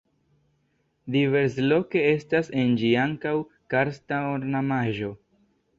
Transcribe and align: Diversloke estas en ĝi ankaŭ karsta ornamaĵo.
Diversloke 1.15 2.03
estas 2.15 2.51
en 2.63 2.75
ĝi 2.81 2.91
ankaŭ 3.05 3.37
karsta 3.75 4.25
ornamaĵo. 4.35 5.17